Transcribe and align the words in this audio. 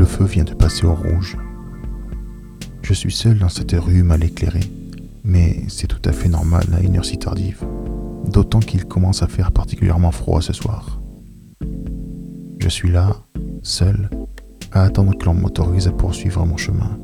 Le 0.00 0.06
feu 0.06 0.24
vient 0.24 0.44
de 0.44 0.54
passer 0.54 0.86
au 0.86 0.94
rouge. 0.94 1.36
Je 2.80 2.94
suis 2.94 3.12
seul 3.12 3.38
dans 3.38 3.50
cette 3.50 3.72
rue 3.72 4.02
mal 4.02 4.24
éclairée, 4.24 4.64
mais 5.24 5.62
c'est 5.68 5.88
tout 5.88 6.00
à 6.06 6.12
fait 6.12 6.30
normal 6.30 6.64
à 6.72 6.80
une 6.80 6.96
heure 6.96 7.04
si 7.04 7.18
tardive, 7.18 7.62
d'autant 8.26 8.60
qu'il 8.60 8.86
commence 8.86 9.22
à 9.22 9.26
faire 9.26 9.52
particulièrement 9.52 10.10
froid 10.10 10.40
ce 10.40 10.54
soir. 10.54 11.02
Je 12.60 12.68
suis 12.70 12.90
là, 12.90 13.14
seul, 13.62 14.08
à 14.72 14.84
attendre 14.84 15.18
que 15.18 15.26
l'on 15.26 15.34
m'autorise 15.34 15.86
à 15.86 15.92
poursuivre 15.92 16.46
mon 16.46 16.56
chemin. 16.56 16.98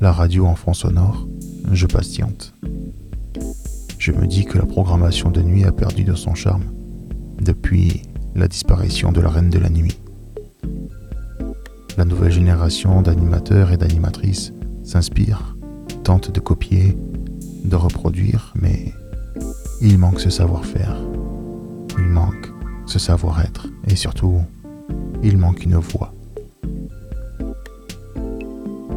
La 0.00 0.12
radio 0.12 0.46
en 0.46 0.54
fond 0.54 0.72
sonore, 0.72 1.28
je 1.70 1.86
patiente. 1.86 2.54
Je 3.98 4.12
me 4.12 4.26
dis 4.26 4.46
que 4.46 4.56
la 4.56 4.64
programmation 4.64 5.30
de 5.30 5.42
nuit 5.42 5.64
a 5.64 5.72
perdu 5.72 6.04
de 6.04 6.14
son 6.14 6.34
charme 6.34 6.64
depuis 7.38 8.04
la 8.34 8.48
disparition 8.48 9.12
de 9.12 9.20
la 9.20 9.28
reine 9.28 9.50
de 9.50 9.58
la 9.58 9.68
nuit. 9.68 9.98
La 11.98 12.04
nouvelle 12.04 12.30
génération 12.30 13.02
d'animateurs 13.02 13.72
et 13.72 13.76
d'animatrices 13.76 14.52
s'inspire, 14.84 15.56
tente 16.04 16.30
de 16.30 16.38
copier, 16.38 16.96
de 17.64 17.74
reproduire, 17.74 18.54
mais 18.54 18.94
il 19.80 19.98
manque 19.98 20.20
ce 20.20 20.30
savoir-faire. 20.30 20.96
Il 21.98 22.04
manque 22.04 22.52
ce 22.86 23.00
savoir-être 23.00 23.66
et 23.88 23.96
surtout, 23.96 24.36
il 25.24 25.38
manque 25.38 25.64
une 25.64 25.74
voix. 25.74 26.14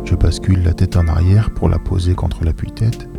Je 0.05 0.13
bascule 0.13 0.61
la 0.61 0.75
tête 0.75 0.95
en 0.95 1.07
arrière 1.07 1.51
pour 1.55 1.69
la 1.69 1.79
poser 1.79 2.13
contre 2.13 2.45
l'appui-tête 2.45 3.09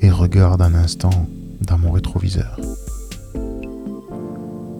et 0.00 0.10
regarde 0.10 0.62
un 0.62 0.74
instant 0.74 1.28
dans 1.60 1.76
mon 1.76 1.90
rétroviseur. 1.90 2.58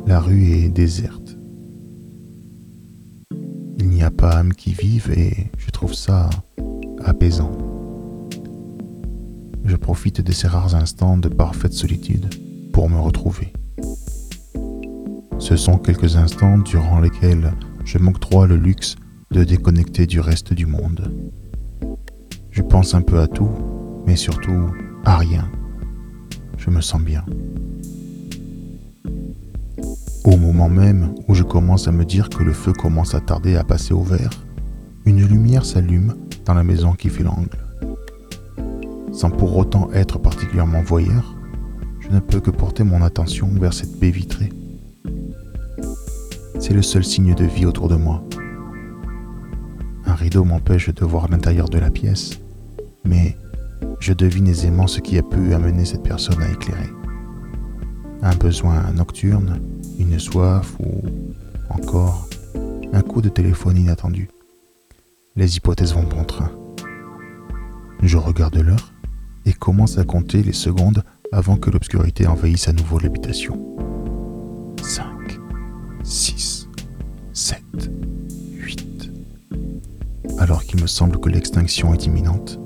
La 0.06 0.18
rue 0.18 0.46
est 0.46 0.70
déserte. 0.70 1.29
N'y 4.00 4.06
a 4.06 4.10
pas 4.10 4.38
âme 4.38 4.54
qui 4.54 4.72
vive 4.72 5.12
et 5.14 5.50
je 5.58 5.68
trouve 5.68 5.92
ça 5.92 6.30
apaisant. 7.04 7.52
Je 9.62 9.76
profite 9.76 10.22
de 10.22 10.32
ces 10.32 10.48
rares 10.48 10.74
instants 10.74 11.18
de 11.18 11.28
parfaite 11.28 11.74
solitude 11.74 12.30
pour 12.72 12.88
me 12.88 12.98
retrouver. 12.98 13.52
Ce 15.38 15.54
sont 15.54 15.76
quelques 15.76 16.16
instants 16.16 16.56
durant 16.56 16.98
lesquels 16.98 17.52
je 17.84 17.98
m'octroie 17.98 18.46
le 18.46 18.56
luxe 18.56 18.96
de 19.32 19.44
déconnecter 19.44 20.06
du 20.06 20.18
reste 20.18 20.54
du 20.54 20.64
monde. 20.64 21.12
Je 22.50 22.62
pense 22.62 22.94
un 22.94 23.02
peu 23.02 23.20
à 23.20 23.26
tout, 23.26 23.50
mais 24.06 24.16
surtout 24.16 24.70
à 25.04 25.18
rien. 25.18 25.46
Je 26.56 26.70
me 26.70 26.80
sens 26.80 27.02
bien. 27.02 27.26
Même 30.68 31.14
où 31.26 31.34
je 31.34 31.42
commence 31.42 31.88
à 31.88 31.92
me 31.92 32.04
dire 32.04 32.28
que 32.28 32.42
le 32.42 32.52
feu 32.52 32.72
commence 32.72 33.14
à 33.14 33.20
tarder 33.20 33.56
à 33.56 33.64
passer 33.64 33.94
au 33.94 34.02
vert, 34.02 34.30
une 35.04 35.26
lumière 35.26 35.64
s'allume 35.64 36.14
dans 36.44 36.54
la 36.54 36.62
maison 36.62 36.92
qui 36.92 37.08
fait 37.08 37.22
l'angle. 37.22 37.58
Sans 39.12 39.30
pour 39.30 39.56
autant 39.56 39.90
être 39.92 40.18
particulièrement 40.18 40.82
voyeur, 40.82 41.34
je 42.00 42.08
ne 42.10 42.20
peux 42.20 42.40
que 42.40 42.50
porter 42.50 42.84
mon 42.84 43.02
attention 43.02 43.48
vers 43.48 43.72
cette 43.72 43.98
baie 43.98 44.10
vitrée. 44.10 44.50
C'est 46.58 46.74
le 46.74 46.82
seul 46.82 47.04
signe 47.04 47.34
de 47.34 47.44
vie 47.44 47.66
autour 47.66 47.88
de 47.88 47.96
moi. 47.96 48.22
Un 50.06 50.14
rideau 50.14 50.44
m'empêche 50.44 50.88
de 50.94 51.04
voir 51.04 51.28
l'intérieur 51.28 51.68
de 51.68 51.78
la 51.78 51.90
pièce, 51.90 52.38
mais 53.04 53.36
je 53.98 54.12
devine 54.12 54.46
aisément 54.46 54.86
ce 54.86 55.00
qui 55.00 55.18
a 55.18 55.22
pu 55.22 55.52
amener 55.52 55.84
cette 55.84 56.02
personne 56.02 56.42
à 56.42 56.50
éclairer. 56.50 56.90
Un 58.22 58.34
besoin 58.36 58.92
nocturne, 58.92 59.60
une 60.00 60.18
soif 60.18 60.74
ou 60.80 61.02
encore 61.68 62.28
un 62.92 63.02
coup 63.02 63.20
de 63.20 63.28
téléphone 63.28 63.76
inattendu. 63.76 64.28
Les 65.36 65.56
hypothèses 65.56 65.94
vont 65.94 66.02
bon 66.02 66.24
train. 66.24 66.50
Je 68.02 68.16
regarde 68.16 68.56
l'heure 68.56 68.92
et 69.44 69.52
commence 69.52 69.98
à 69.98 70.04
compter 70.04 70.42
les 70.42 70.54
secondes 70.54 71.02
avant 71.32 71.56
que 71.56 71.70
l'obscurité 71.70 72.26
envahisse 72.26 72.66
à 72.68 72.72
nouveau 72.72 72.98
l'habitation. 72.98 73.76
5, 74.82 75.04
6, 76.02 76.68
7, 77.32 77.62
8. 78.54 79.10
Alors 80.38 80.64
qu'il 80.64 80.80
me 80.80 80.86
semble 80.86 81.20
que 81.20 81.28
l'extinction 81.28 81.92
est 81.92 82.06
imminente, 82.06 82.58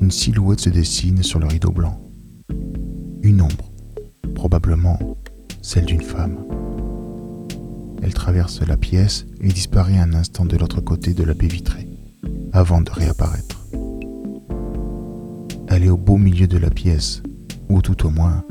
une 0.00 0.10
silhouette 0.10 0.60
se 0.60 0.70
dessine 0.70 1.22
sur 1.22 1.38
le 1.38 1.46
rideau 1.46 1.70
blanc. 1.70 2.00
Une 3.22 3.42
ombre, 3.42 3.70
probablement 4.34 4.98
celle 5.62 5.86
d'une 5.86 6.02
femme. 6.02 6.38
Elle 8.02 8.12
traverse 8.12 8.60
la 8.66 8.76
pièce 8.76 9.26
et 9.40 9.48
disparaît 9.48 9.98
un 9.98 10.12
instant 10.12 10.44
de 10.44 10.56
l'autre 10.56 10.80
côté 10.80 11.14
de 11.14 11.22
la 11.22 11.34
baie 11.34 11.46
vitrée, 11.46 11.88
avant 12.52 12.80
de 12.80 12.90
réapparaître. 12.90 13.60
Elle 15.68 15.84
est 15.84 15.90
au 15.90 15.96
beau 15.96 16.18
milieu 16.18 16.48
de 16.48 16.58
la 16.58 16.68
pièce, 16.68 17.22
ou 17.68 17.80
tout 17.80 18.06
au 18.06 18.10
moins 18.10 18.44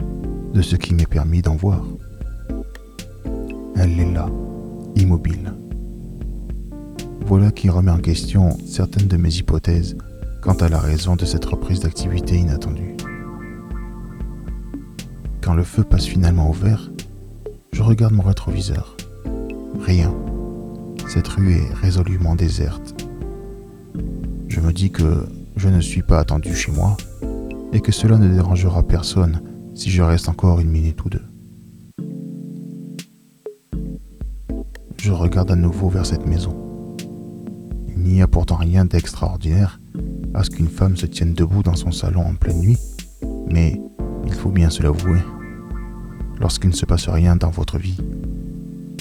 de 0.53 0.61
ce 0.61 0.75
qui 0.75 0.93
m'est 0.93 1.05
permis 1.05 1.41
d'en 1.41 1.55
voir. 1.55 1.85
Elle 3.75 3.99
est 3.99 4.11
là, 4.11 4.29
immobile. 4.95 5.53
Voilà 7.25 7.51
qui 7.51 7.69
remet 7.69 7.91
en 7.91 7.99
question 7.99 8.57
certaines 8.65 9.07
de 9.07 9.17
mes 9.17 9.33
hypothèses 9.35 9.97
quant 10.41 10.53
à 10.53 10.69
la 10.69 10.79
raison 10.79 11.15
de 11.15 11.25
cette 11.25 11.45
reprise 11.45 11.81
d'activité 11.81 12.37
inattendue. 12.37 12.95
Quand 15.41 15.53
le 15.53 15.63
feu 15.63 15.83
passe 15.83 16.05
finalement 16.05 16.49
au 16.49 16.53
vert, 16.53 16.91
je 17.81 17.85
regarde 17.87 18.13
mon 18.13 18.21
rétroviseur. 18.21 18.95
Rien. 19.79 20.13
Cette 21.07 21.27
rue 21.27 21.53
est 21.53 21.73
résolument 21.73 22.35
déserte. 22.35 23.07
Je 24.49 24.59
me 24.59 24.71
dis 24.71 24.91
que 24.91 25.27
je 25.55 25.67
ne 25.67 25.81
suis 25.81 26.03
pas 26.03 26.19
attendu 26.19 26.55
chez 26.55 26.71
moi 26.71 26.95
et 27.73 27.79
que 27.79 27.91
cela 27.91 28.19
ne 28.19 28.31
dérangera 28.31 28.83
personne 28.83 29.41
si 29.73 29.89
je 29.89 30.03
reste 30.03 30.29
encore 30.29 30.59
une 30.59 30.69
minute 30.69 31.03
ou 31.03 31.09
deux. 31.09 31.23
Je 34.97 35.11
regarde 35.11 35.49
à 35.49 35.55
nouveau 35.55 35.89
vers 35.89 36.05
cette 36.05 36.27
maison. 36.27 36.55
Il 37.89 38.03
n'y 38.03 38.21
a 38.21 38.27
pourtant 38.27 38.57
rien 38.57 38.85
d'extraordinaire 38.85 39.79
à 40.35 40.43
ce 40.43 40.51
qu'une 40.51 40.69
femme 40.69 40.97
se 40.97 41.07
tienne 41.07 41.33
debout 41.33 41.63
dans 41.63 41.75
son 41.75 41.91
salon 41.91 42.21
en 42.21 42.35
pleine 42.35 42.59
nuit, 42.59 42.77
mais 43.47 43.81
il 44.27 44.33
faut 44.33 44.51
bien 44.51 44.69
se 44.69 44.83
l'avouer, 44.83 45.17
lorsqu'il 46.41 46.71
ne 46.71 46.75
se 46.75 46.85
passe 46.85 47.07
rien 47.07 47.35
dans 47.35 47.51
votre 47.51 47.77
vie, 47.77 47.97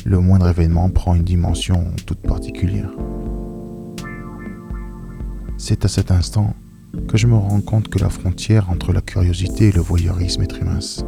le 0.04 0.20
moindre 0.20 0.48
événement 0.48 0.90
prend 0.90 1.14
une 1.14 1.24
dimension 1.24 1.86
toute 2.06 2.20
particulière. 2.20 2.90
C'est 5.56 5.84
à 5.84 5.88
cet 5.88 6.10
instant 6.10 6.54
que 7.08 7.16
je 7.16 7.26
me 7.26 7.36
rends 7.36 7.60
compte 7.60 7.88
que 7.88 7.98
la 7.98 8.10
frontière 8.10 8.70
entre 8.70 8.92
la 8.92 9.00
curiosité 9.00 9.68
et 9.68 9.72
le 9.72 9.80
voyeurisme 9.80 10.42
est 10.42 10.48
très 10.48 10.64
mince. 10.64 11.04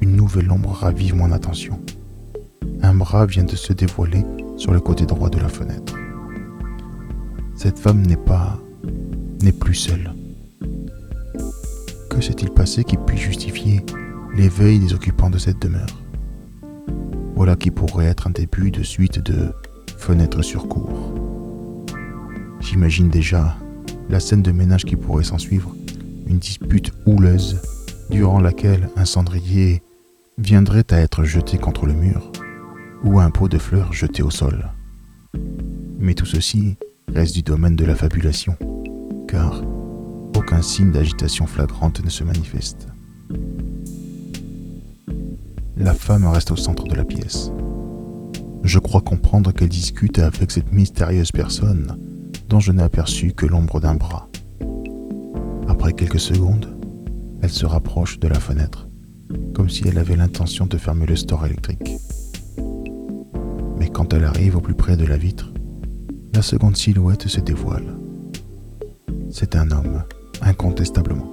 Une 0.00 0.16
nouvelle 0.16 0.50
ombre 0.50 0.70
ravive 0.70 1.14
mon 1.14 1.30
attention. 1.30 1.78
Un 2.82 2.94
bras 2.94 3.26
vient 3.26 3.44
de 3.44 3.56
se 3.56 3.72
dévoiler 3.72 4.24
sur 4.56 4.72
le 4.72 4.80
côté 4.80 5.06
droit 5.06 5.30
de 5.30 5.38
la 5.38 5.48
fenêtre. 5.48 5.94
Cette 7.54 7.78
femme 7.78 8.04
n'est 8.06 8.16
pas, 8.16 8.58
n'est 9.42 9.52
plus 9.52 9.74
seule. 9.74 10.14
Que 12.20 12.26
s'est-il 12.26 12.50
passé 12.50 12.84
qui 12.84 12.98
puisse 12.98 13.22
justifier 13.22 13.80
l'éveil 14.36 14.78
des 14.78 14.92
occupants 14.92 15.30
de 15.30 15.38
cette 15.38 15.58
demeure? 15.58 16.02
Voilà 17.34 17.56
qui 17.56 17.70
pourrait 17.70 18.08
être 18.08 18.26
un 18.26 18.30
début 18.30 18.70
de 18.70 18.82
suite 18.82 19.20
de 19.20 19.54
fenêtres 19.96 20.42
sur 20.42 20.68
cour. 20.68 21.14
J'imagine 22.60 23.08
déjà 23.08 23.56
la 24.10 24.20
scène 24.20 24.42
de 24.42 24.52
ménage 24.52 24.84
qui 24.84 24.96
pourrait 24.96 25.24
s'en 25.24 25.38
suivre, 25.38 25.74
une 26.26 26.38
dispute 26.38 26.92
houleuse 27.06 27.62
durant 28.10 28.38
laquelle 28.38 28.90
un 28.96 29.06
cendrier 29.06 29.82
viendrait 30.36 30.84
à 30.90 30.98
être 30.98 31.24
jeté 31.24 31.56
contre 31.56 31.86
le 31.86 31.94
mur 31.94 32.30
ou 33.02 33.18
un 33.18 33.30
pot 33.30 33.48
de 33.48 33.56
fleurs 33.56 33.94
jeté 33.94 34.22
au 34.22 34.30
sol. 34.30 34.68
Mais 35.98 36.12
tout 36.12 36.26
ceci 36.26 36.76
reste 37.08 37.34
du 37.34 37.42
domaine 37.42 37.76
de 37.76 37.86
la 37.86 37.94
fabulation, 37.94 38.56
car 39.26 39.62
signe 40.62 40.90
d'agitation 40.90 41.46
flagrante 41.46 42.04
ne 42.04 42.10
se 42.10 42.24
manifeste. 42.24 42.88
La 45.76 45.94
femme 45.94 46.26
reste 46.26 46.50
au 46.50 46.56
centre 46.56 46.84
de 46.84 46.94
la 46.94 47.04
pièce. 47.04 47.50
Je 48.64 48.78
crois 48.78 49.00
comprendre 49.00 49.52
qu'elle 49.52 49.68
discute 49.68 50.18
avec 50.18 50.50
cette 50.50 50.72
mystérieuse 50.72 51.32
personne 51.32 51.96
dont 52.48 52.60
je 52.60 52.72
n'ai 52.72 52.82
aperçu 52.82 53.32
que 53.32 53.46
l'ombre 53.46 53.80
d'un 53.80 53.94
bras. 53.94 54.28
Après 55.68 55.92
quelques 55.92 56.20
secondes, 56.20 56.68
elle 57.42 57.50
se 57.50 57.64
rapproche 57.64 58.18
de 58.18 58.28
la 58.28 58.38
fenêtre, 58.38 58.88
comme 59.54 59.70
si 59.70 59.86
elle 59.86 59.98
avait 59.98 60.16
l'intention 60.16 60.66
de 60.66 60.76
fermer 60.76 61.06
le 61.06 61.16
store 61.16 61.46
électrique. 61.46 61.96
Mais 63.78 63.88
quand 63.88 64.12
elle 64.12 64.24
arrive 64.24 64.56
au 64.56 64.60
plus 64.60 64.74
près 64.74 64.96
de 64.96 65.06
la 65.06 65.16
vitre, 65.16 65.52
la 66.34 66.42
seconde 66.42 66.76
silhouette 66.76 67.28
se 67.28 67.40
dévoile. 67.40 67.96
C'est 69.30 69.56
un 69.56 69.70
homme, 69.70 70.02
incontestablement. 70.42 71.32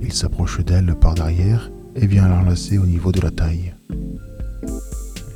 Il 0.00 0.12
s'approche 0.12 0.64
d'elle 0.64 0.94
par 0.94 1.14
derrière 1.14 1.70
et 1.94 2.06
vient 2.06 2.28
l'enlacer 2.28 2.78
au 2.78 2.86
niveau 2.86 3.12
de 3.12 3.20
la 3.20 3.30
taille. 3.30 3.74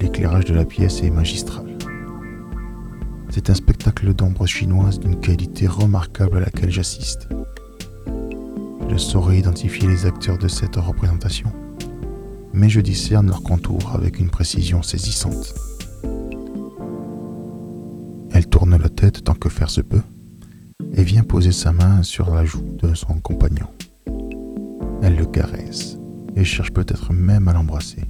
L'éclairage 0.00 0.44
de 0.44 0.54
la 0.54 0.64
pièce 0.64 1.02
est 1.02 1.10
magistral. 1.10 1.64
C'est 3.30 3.50
un 3.50 3.54
spectacle 3.54 4.14
d'ombre 4.14 4.46
chinoise 4.46 4.98
d'une 4.98 5.20
qualité 5.20 5.66
remarquable 5.66 6.38
à 6.38 6.40
laquelle 6.40 6.70
j'assiste. 6.70 7.28
Je 8.88 8.96
saurais 8.96 9.38
identifier 9.38 9.88
les 9.88 10.06
acteurs 10.06 10.38
de 10.38 10.48
cette 10.48 10.76
représentation, 10.76 11.52
mais 12.52 12.68
je 12.68 12.80
discerne 12.80 13.28
leurs 13.28 13.42
contours 13.42 13.92
avec 13.94 14.18
une 14.18 14.30
précision 14.30 14.82
saisissante. 14.82 15.54
Elle 18.32 18.46
tourne 18.46 18.76
la 18.76 18.88
tête 18.88 19.24
tant 19.24 19.34
que 19.34 19.48
faire 19.48 19.70
se 19.70 19.80
peut 19.80 20.02
et 20.96 21.04
vient 21.04 21.22
poser 21.22 21.52
sa 21.52 21.72
main 21.72 22.02
sur 22.02 22.34
la 22.34 22.44
joue 22.44 22.64
de 22.82 22.94
son 22.94 23.20
compagnon. 23.20 23.68
Elle 25.02 25.16
le 25.16 25.26
caresse 25.26 25.98
et 26.34 26.44
cherche 26.44 26.72
peut-être 26.72 27.12
même 27.12 27.48
à 27.48 27.52
l'embrasser. 27.52 28.02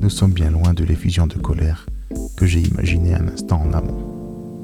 Nous 0.00 0.10
sommes 0.10 0.32
bien 0.32 0.50
loin 0.50 0.74
de 0.74 0.84
l'effusion 0.84 1.26
de 1.26 1.34
colère 1.34 1.86
que 2.36 2.46
j'ai 2.46 2.60
imaginée 2.60 3.14
un 3.14 3.28
instant 3.28 3.62
en 3.62 3.72
amont. 3.72 4.60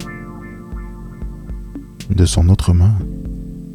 De 2.11 2.25
son 2.25 2.49
autre 2.49 2.73
main, 2.73 2.95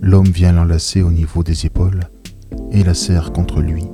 l'homme 0.02 0.30
vient 0.30 0.54
l'enlacer 0.54 1.02
au 1.02 1.12
niveau 1.12 1.44
des 1.44 1.66
épaules 1.66 2.02
et 2.72 2.84
la 2.84 2.94
serre 2.94 3.34
contre 3.34 3.60
lui. 3.60 3.86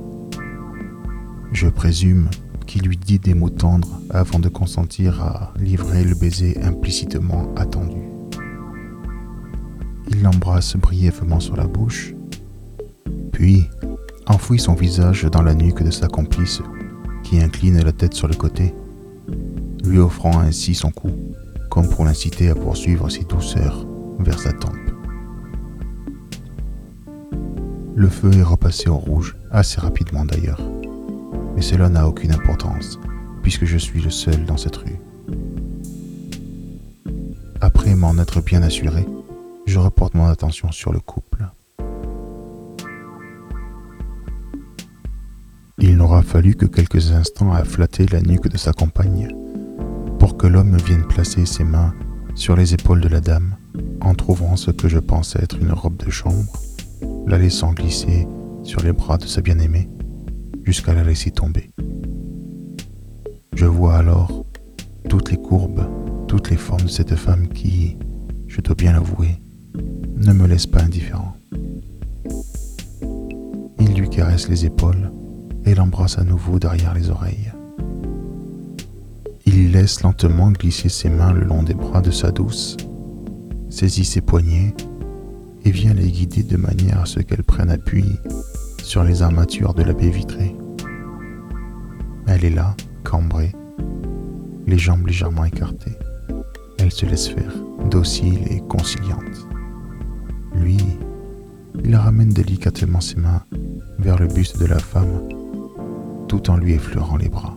Je 1.52 1.68
présume 1.68 2.28
qu'il 2.66 2.82
lui 2.82 2.96
dit 2.96 3.18
des 3.18 3.34
mots 3.34 3.50
tendres 3.50 4.00
avant 4.10 4.38
de 4.38 4.48
consentir 4.48 5.22
à 5.22 5.54
livrer 5.58 6.04
le 6.04 6.14
baiser 6.14 6.58
implicitement 6.62 7.52
attendu. 7.56 8.17
Il 10.10 10.22
l'embrasse 10.22 10.76
brièvement 10.76 11.40
sur 11.40 11.56
la 11.56 11.66
bouche, 11.66 12.14
puis 13.32 13.66
enfouit 14.26 14.58
son 14.58 14.74
visage 14.74 15.24
dans 15.24 15.42
la 15.42 15.54
nuque 15.54 15.82
de 15.82 15.90
sa 15.90 16.08
complice 16.08 16.60
qui 17.22 17.40
incline 17.40 17.82
la 17.82 17.92
tête 17.92 18.14
sur 18.14 18.28
le 18.28 18.34
côté, 18.34 18.74
lui 19.84 19.98
offrant 19.98 20.38
ainsi 20.38 20.74
son 20.74 20.90
cou, 20.90 21.10
comme 21.70 21.88
pour 21.88 22.04
l'inciter 22.04 22.48
à 22.48 22.54
poursuivre 22.54 23.08
ses 23.08 23.24
douceurs 23.24 23.86
vers 24.18 24.38
sa 24.38 24.52
tempe. 24.52 24.74
Le 27.94 28.08
feu 28.08 28.32
est 28.32 28.42
repassé 28.42 28.88
au 28.88 28.96
rouge, 28.96 29.36
assez 29.50 29.80
rapidement 29.80 30.24
d'ailleurs 30.24 30.60
mais 31.58 31.62
cela 31.62 31.88
n'a 31.88 32.06
aucune 32.06 32.30
importance, 32.30 33.00
puisque 33.42 33.64
je 33.64 33.78
suis 33.78 34.00
le 34.00 34.10
seul 34.10 34.44
dans 34.44 34.56
cette 34.56 34.76
rue. 34.76 35.00
Après 37.60 37.96
m'en 37.96 38.16
être 38.18 38.40
bien 38.40 38.62
assuré, 38.62 39.04
je 39.68 39.78
reporte 39.78 40.14
mon 40.14 40.26
attention 40.26 40.72
sur 40.72 40.92
le 40.92 41.00
couple. 41.00 41.46
Il 45.78 45.96
n'aura 45.96 46.22
fallu 46.22 46.54
que 46.54 46.66
quelques 46.66 47.12
instants 47.12 47.52
à 47.52 47.64
flatter 47.64 48.06
la 48.06 48.20
nuque 48.20 48.48
de 48.48 48.56
sa 48.56 48.72
compagne 48.72 49.28
pour 50.18 50.36
que 50.36 50.46
l'homme 50.46 50.76
vienne 50.78 51.06
placer 51.06 51.46
ses 51.46 51.64
mains 51.64 51.94
sur 52.34 52.56
les 52.56 52.74
épaules 52.74 53.00
de 53.00 53.08
la 53.08 53.20
dame 53.20 53.56
en 54.00 54.14
trouvant 54.14 54.56
ce 54.56 54.70
que 54.70 54.88
je 54.88 54.98
pense 54.98 55.36
être 55.36 55.58
une 55.60 55.72
robe 55.72 55.96
de 55.96 56.10
chambre, 56.10 56.52
la 57.26 57.38
laissant 57.38 57.72
glisser 57.72 58.26
sur 58.62 58.82
les 58.82 58.92
bras 58.92 59.18
de 59.18 59.26
sa 59.26 59.40
bien-aimée 59.40 59.88
jusqu'à 60.64 60.94
la 60.94 61.04
laisser 61.04 61.30
tomber. 61.30 61.70
Je 63.52 63.66
vois 63.66 63.96
alors 63.96 64.44
toutes 65.08 65.30
les 65.30 65.36
courbes, 65.36 65.86
toutes 66.26 66.50
les 66.50 66.56
formes 66.56 66.84
de 66.84 66.88
cette 66.88 67.16
femme 67.16 67.48
qui, 67.48 67.98
je 68.46 68.60
dois 68.60 68.74
bien 68.74 68.92
l'avouer, 68.92 69.40
ne 70.20 70.32
me 70.32 70.46
laisse 70.46 70.66
pas 70.66 70.82
indifférent. 70.82 71.36
Il 73.80 73.94
lui 73.94 74.08
caresse 74.08 74.48
les 74.48 74.66
épaules 74.66 75.12
et 75.64 75.74
l'embrasse 75.74 76.18
à 76.18 76.24
nouveau 76.24 76.58
derrière 76.58 76.94
les 76.94 77.10
oreilles. 77.10 77.52
Il 79.46 79.72
laisse 79.72 80.02
lentement 80.02 80.50
glisser 80.50 80.88
ses 80.88 81.08
mains 81.08 81.32
le 81.32 81.44
long 81.44 81.62
des 81.62 81.74
bras 81.74 82.00
de 82.00 82.10
sa 82.10 82.30
douce, 82.30 82.76
saisit 83.70 84.04
ses 84.04 84.20
poignets 84.20 84.74
et 85.64 85.70
vient 85.70 85.94
les 85.94 86.10
guider 86.10 86.42
de 86.42 86.56
manière 86.56 87.00
à 87.00 87.06
ce 87.06 87.20
qu'elle 87.20 87.44
prenne 87.44 87.70
appui 87.70 88.04
sur 88.82 89.04
les 89.04 89.22
armatures 89.22 89.74
de 89.74 89.82
la 89.82 89.92
baie 89.92 90.10
vitrée. 90.10 90.54
Elle 92.26 92.44
est 92.44 92.50
là, 92.50 92.76
cambrée, 93.04 93.52
les 94.66 94.78
jambes 94.78 95.06
légèrement 95.06 95.44
écartées. 95.44 95.96
Elle 96.78 96.92
se 96.92 97.06
laisse 97.06 97.28
faire, 97.28 97.52
docile 97.90 98.40
et 98.50 98.60
conciliante. 98.60 99.47
Il 101.88 101.96
ramène 101.96 102.28
délicatement 102.28 103.00
ses 103.00 103.16
mains 103.16 103.42
vers 103.98 104.18
le 104.18 104.26
buste 104.26 104.60
de 104.60 104.66
la 104.66 104.78
femme, 104.78 105.26
tout 106.28 106.50
en 106.50 106.58
lui 106.58 106.74
effleurant 106.74 107.16
les 107.16 107.30
bras. 107.30 107.56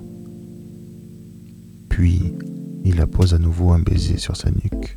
Puis, 1.90 2.34
il 2.86 2.96
la 2.96 3.08
pose 3.08 3.34
à 3.34 3.38
nouveau 3.40 3.74
un 3.74 3.80
baiser 3.80 4.16
sur 4.18 4.38
sa 4.38 4.50
nuque. 4.50 4.96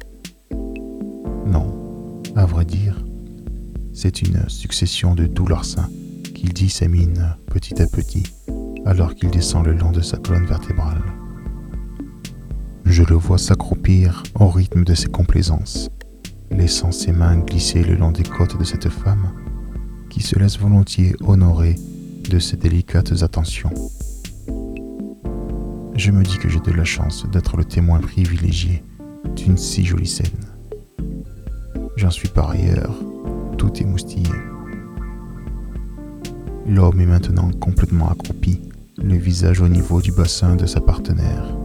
Non, 1.46 2.22
à 2.36 2.46
vrai 2.46 2.64
dire, 2.64 3.04
c'est 3.92 4.22
une 4.22 4.48
succession 4.48 5.16
de 5.16 5.26
doux 5.26 5.48
larcins 5.48 5.90
qu'il 6.36 6.52
dissémine 6.52 7.34
petit 7.46 7.82
à 7.82 7.88
petit 7.88 8.22
alors 8.86 9.16
qu'il 9.16 9.31
descend 9.31 9.66
le 9.66 9.72
long 9.72 9.90
de 9.90 10.00
sa 10.00 10.16
colonne 10.16 10.46
vertébrale. 10.46 11.02
Je 12.84 13.02
le 13.02 13.16
vois 13.16 13.38
s'accroupir 13.38 14.22
au 14.38 14.46
rythme 14.48 14.84
de 14.84 14.94
ses 14.94 15.08
complaisances, 15.08 15.90
laissant 16.56 16.92
ses 16.92 17.12
mains 17.12 17.38
glisser 17.38 17.82
le 17.82 17.96
long 17.96 18.12
des 18.12 18.22
côtes 18.22 18.58
de 18.58 18.64
cette 18.64 18.88
femme 18.88 19.32
qui 20.08 20.22
se 20.22 20.38
laisse 20.38 20.58
volontiers 20.58 21.14
honorer 21.20 21.74
de 22.30 22.38
ses 22.38 22.56
délicates 22.56 23.22
attentions. 23.22 23.72
Je 25.96 26.10
me 26.10 26.22
dis 26.22 26.38
que 26.38 26.48
j'ai 26.48 26.60
de 26.60 26.72
la 26.72 26.84
chance 26.84 27.28
d'être 27.30 27.56
le 27.56 27.64
témoin 27.64 27.98
privilégié 27.98 28.82
d'une 29.36 29.56
si 29.56 29.84
jolie 29.84 30.06
scène. 30.06 30.26
J'en 31.96 32.10
suis 32.10 32.28
par 32.28 32.50
ailleurs 32.50 32.94
tout 33.58 33.72
émoustillé. 33.80 34.30
L'homme 36.66 37.00
est 37.00 37.06
maintenant 37.06 37.50
complètement 37.60 38.10
accroupi, 38.10 38.60
le 39.02 39.16
visage 39.16 39.60
au 39.60 39.68
niveau 39.68 40.00
du 40.00 40.12
bassin 40.12 40.56
de 40.56 40.66
sa 40.66 40.80
partenaire. 40.80 41.56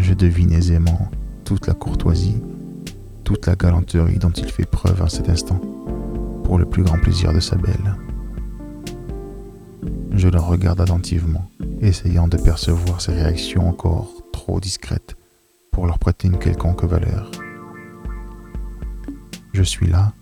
Je 0.00 0.14
devine 0.14 0.52
aisément 0.52 1.10
toute 1.44 1.66
la 1.66 1.74
courtoisie, 1.74 2.36
toute 3.26 3.46
la 3.46 3.56
galanterie 3.56 4.20
dont 4.20 4.30
il 4.30 4.50
fait 4.50 4.64
preuve 4.64 5.02
en 5.02 5.08
cet 5.08 5.28
instant, 5.28 5.60
pour 6.44 6.58
le 6.58 6.64
plus 6.64 6.84
grand 6.84 6.98
plaisir 6.98 7.32
de 7.32 7.40
sa 7.40 7.56
belle. 7.56 7.96
Je 10.12 10.28
la 10.28 10.40
regarde 10.40 10.80
attentivement, 10.80 11.50
essayant 11.80 12.28
de 12.28 12.36
percevoir 12.36 13.00
ses 13.00 13.12
réactions 13.12 13.68
encore 13.68 14.22
trop 14.32 14.60
discrètes 14.60 15.16
pour 15.72 15.88
leur 15.88 15.98
prêter 15.98 16.28
une 16.28 16.38
quelconque 16.38 16.84
valeur. 16.84 17.32
Je 19.52 19.62
suis 19.64 19.88
là 19.88 20.12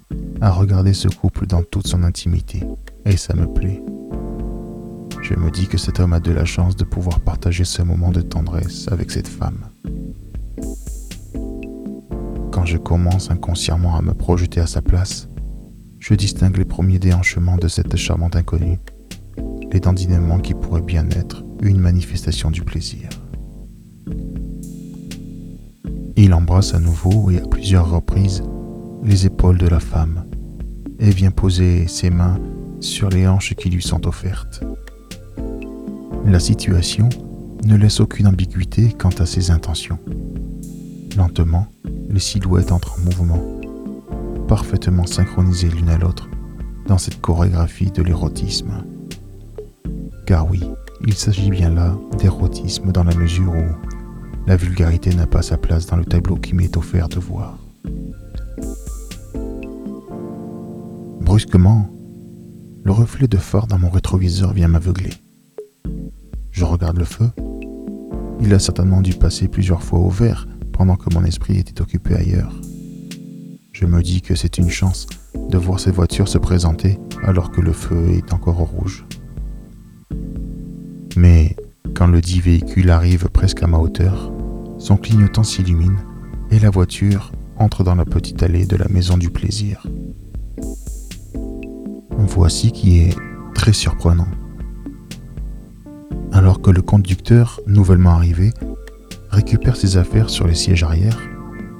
à 0.40 0.50
regarder 0.50 0.94
ce 0.94 1.08
couple 1.08 1.46
dans 1.46 1.62
toute 1.62 1.86
son 1.86 2.04
intimité, 2.04 2.62
et 3.04 3.18
ça 3.18 3.34
me 3.34 3.46
plaît. 3.46 3.82
Je 5.20 5.34
me 5.34 5.50
dis 5.50 5.66
que 5.66 5.76
cet 5.76 6.00
homme 6.00 6.14
a 6.14 6.20
de 6.20 6.32
la 6.32 6.46
chance 6.46 6.74
de 6.74 6.84
pouvoir 6.84 7.20
partager 7.20 7.64
ce 7.64 7.82
moment 7.82 8.12
de 8.12 8.22
tendresse 8.22 8.88
avec 8.90 9.10
cette 9.10 9.28
femme. 9.28 9.68
Je 12.64 12.78
commence 12.78 13.30
inconsciemment 13.30 13.96
à 13.96 14.02
me 14.02 14.14
projeter 14.14 14.60
à 14.60 14.66
sa 14.66 14.80
place, 14.80 15.28
je 15.98 16.14
distingue 16.14 16.56
les 16.56 16.64
premiers 16.64 16.98
déhanchements 16.98 17.56
de 17.56 17.68
cette 17.68 17.96
charmante 17.96 18.36
inconnue, 18.36 18.78
les 19.70 19.80
dandinements 19.80 20.38
qui 20.38 20.54
pourraient 20.54 20.82
bien 20.82 21.08
être 21.10 21.44
une 21.62 21.78
manifestation 21.78 22.50
du 22.50 22.62
plaisir. 22.62 23.08
Il 26.16 26.32
embrasse 26.32 26.74
à 26.74 26.78
nouveau 26.78 27.30
et 27.30 27.38
à 27.38 27.46
plusieurs 27.46 27.90
reprises 27.90 28.42
les 29.02 29.26
épaules 29.26 29.58
de 29.58 29.68
la 29.68 29.80
femme 29.80 30.24
et 30.98 31.10
vient 31.10 31.30
poser 31.30 31.86
ses 31.86 32.10
mains 32.10 32.40
sur 32.80 33.10
les 33.10 33.26
hanches 33.26 33.54
qui 33.54 33.68
lui 33.68 33.82
sont 33.82 34.06
offertes. 34.06 34.62
La 36.24 36.40
situation 36.40 37.08
ne 37.64 37.76
laisse 37.76 38.00
aucune 38.00 38.26
ambiguïté 38.26 38.92
quant 38.98 39.10
à 39.18 39.26
ses 39.26 39.50
intentions. 39.50 39.98
Lentement, 41.16 41.66
les 42.14 42.20
silhouettes 42.20 42.70
entrent 42.70 42.96
en 42.96 43.04
mouvement, 43.04 43.42
parfaitement 44.46 45.04
synchronisées 45.04 45.68
l'une 45.68 45.88
à 45.88 45.98
l'autre 45.98 46.28
dans 46.86 46.96
cette 46.96 47.20
chorégraphie 47.20 47.90
de 47.90 48.02
l'érotisme. 48.04 48.84
Car 50.24 50.48
oui, 50.48 50.62
il 51.04 51.14
s'agit 51.14 51.50
bien 51.50 51.70
là 51.70 51.96
d'érotisme 52.18 52.92
dans 52.92 53.02
la 53.02 53.16
mesure 53.16 53.52
où 53.52 54.46
la 54.46 54.54
vulgarité 54.54 55.12
n'a 55.12 55.26
pas 55.26 55.42
sa 55.42 55.56
place 55.56 55.86
dans 55.86 55.96
le 55.96 56.04
tableau 56.04 56.36
qui 56.36 56.54
m'est 56.54 56.76
offert 56.76 57.08
de 57.08 57.18
voir. 57.18 57.58
Brusquement, 61.20 61.90
le 62.84 62.92
reflet 62.92 63.26
de 63.26 63.38
phare 63.38 63.66
dans 63.66 63.78
mon 63.78 63.90
rétroviseur 63.90 64.52
vient 64.52 64.68
m'aveugler. 64.68 65.14
Je 66.52 66.64
regarde 66.64 66.98
le 66.98 67.04
feu. 67.04 67.28
Il 68.40 68.54
a 68.54 68.60
certainement 68.60 69.00
dû 69.00 69.14
passer 69.14 69.48
plusieurs 69.48 69.82
fois 69.82 69.98
au 69.98 70.10
vert 70.10 70.46
pendant 70.74 70.96
que 70.96 71.12
mon 71.14 71.24
esprit 71.24 71.56
était 71.58 71.80
occupé 71.80 72.14
ailleurs. 72.14 72.52
Je 73.72 73.86
me 73.86 74.02
dis 74.02 74.20
que 74.20 74.34
c'est 74.34 74.58
une 74.58 74.70
chance 74.70 75.06
de 75.48 75.56
voir 75.56 75.80
ces 75.80 75.90
voitures 75.90 76.28
se 76.28 76.38
présenter 76.38 76.98
alors 77.22 77.50
que 77.50 77.60
le 77.60 77.72
feu 77.72 78.10
est 78.10 78.32
encore 78.34 78.60
au 78.60 78.64
rouge. 78.64 79.06
Mais 81.16 81.56
Quand 81.94 82.08
le 82.08 82.20
dit 82.20 82.40
véhicule 82.40 82.90
arrive 82.90 83.28
presque 83.28 83.62
à 83.62 83.68
ma 83.68 83.78
hauteur, 83.78 84.32
son 84.78 84.96
clignotant 84.96 85.44
s'illumine 85.44 85.96
et 86.50 86.58
la 86.58 86.68
voiture 86.68 87.30
entre 87.56 87.84
dans 87.84 87.94
la 87.94 88.04
petite 88.04 88.42
allée 88.42 88.66
de 88.66 88.74
la 88.74 88.88
maison 88.88 89.16
du 89.16 89.30
plaisir. 89.30 89.86
Voici 92.10 92.72
qui 92.72 92.98
est 92.98 93.16
très 93.54 93.72
surprenant. 93.72 94.26
Alors 96.32 96.60
que 96.60 96.70
le 96.72 96.82
conducteur, 96.82 97.60
nouvellement 97.68 98.10
arrivé, 98.10 98.52
récupère 99.34 99.76
ses 99.76 99.96
affaires 99.96 100.30
sur 100.30 100.46
les 100.46 100.54
sièges 100.54 100.84
arrière, 100.84 101.18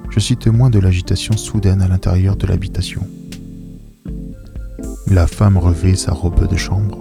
je 0.09 0.19
suis 0.19 0.37
témoin 0.37 0.69
de 0.69 0.79
l'agitation 0.79 1.35
soudaine 1.37 1.81
à 1.81 1.87
l'intérieur 1.87 2.35
de 2.35 2.45
l'habitation. 2.45 3.07
La 5.07 5.25
femme 5.25 5.57
revêt 5.57 5.95
sa 5.95 6.11
robe 6.11 6.47
de 6.47 6.57
chambre 6.57 6.97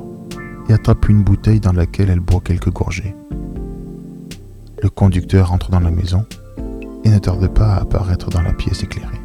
et 0.68 0.72
attrape 0.72 1.08
une 1.08 1.24
bouteille 1.24 1.60
dans 1.60 1.72
laquelle 1.72 2.08
elle 2.08 2.20
boit 2.20 2.40
quelques 2.40 2.70
gorgées. 2.70 3.14
Le 4.80 4.88
conducteur 4.88 5.52
entre 5.52 5.70
dans 5.70 5.80
la 5.80 5.90
maison 5.90 6.24
et 7.04 7.10
ne 7.10 7.18
tarde 7.18 7.48
pas 7.48 7.74
à 7.74 7.80
apparaître 7.80 8.30
dans 8.30 8.42
la 8.42 8.52
pièce 8.52 8.82
éclairée. 8.82 9.20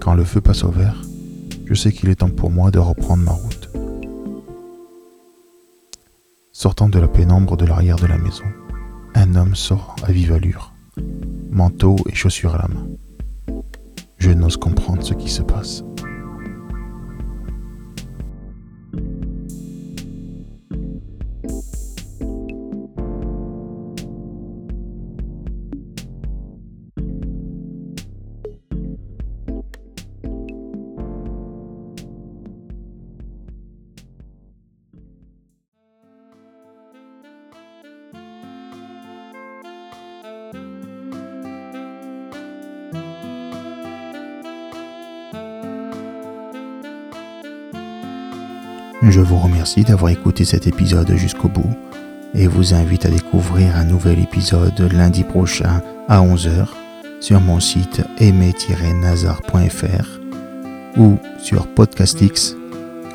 Quand 0.00 0.14
le 0.14 0.24
feu 0.24 0.40
passe 0.40 0.62
au 0.62 0.70
vert, 0.70 1.02
je 1.66 1.74
sais 1.74 1.92
qu'il 1.92 2.10
est 2.10 2.16
temps 2.16 2.30
pour 2.30 2.50
moi 2.50 2.70
de 2.70 2.78
reprendre 2.78 3.24
ma 3.24 3.32
route. 3.32 3.70
Sortant 6.52 6.88
de 6.88 6.98
la 7.00 7.08
pénombre 7.08 7.56
de 7.56 7.66
l'arrière 7.66 7.96
de 7.96 8.06
la 8.06 8.18
maison, 8.18 8.44
un 9.14 9.34
homme 9.34 9.54
sort 9.54 9.96
à 10.02 10.12
vive 10.12 10.32
allure, 10.32 10.72
manteau 11.50 11.96
et 12.10 12.14
chaussures 12.14 12.54
à 12.54 12.58
la 12.58 12.68
main. 12.68 12.86
Je 14.18 14.30
n'ose 14.30 14.56
comprendre 14.56 15.02
ce 15.02 15.14
qui 15.14 15.30
se 15.30 15.42
passe. 15.42 15.84
Je 49.08 49.20
vous 49.20 49.36
remercie 49.36 49.84
d'avoir 49.84 50.10
écouté 50.10 50.44
cet 50.44 50.66
épisode 50.66 51.14
jusqu'au 51.16 51.48
bout 51.48 51.76
et 52.34 52.46
vous 52.46 52.72
invite 52.72 53.04
à 53.04 53.10
découvrir 53.10 53.76
un 53.76 53.84
nouvel 53.84 54.18
épisode 54.18 54.80
lundi 54.92 55.24
prochain 55.24 55.82
à 56.08 56.20
11h 56.20 56.68
sur 57.20 57.40
mon 57.40 57.60
site 57.60 58.02
aimé-nazar.fr 58.18 60.08
ou 60.96 61.18
sur 61.38 61.66
Podcastix 61.66 62.56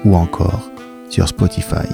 ou 0.05 0.15
encore 0.15 0.69
sur 1.09 1.27
Spotify. 1.27 1.87